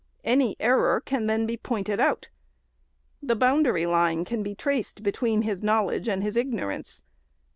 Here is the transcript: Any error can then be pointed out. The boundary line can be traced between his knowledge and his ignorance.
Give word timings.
Any 0.23 0.55
error 0.59 0.99
can 0.99 1.27
then 1.27 1.45
be 1.45 1.57
pointed 1.57 1.99
out. 1.99 2.29
The 3.21 3.35
boundary 3.35 3.85
line 3.85 4.25
can 4.25 4.41
be 4.41 4.55
traced 4.55 5.03
between 5.03 5.43
his 5.43 5.61
knowledge 5.61 6.09
and 6.09 6.23
his 6.23 6.35
ignorance. 6.35 7.03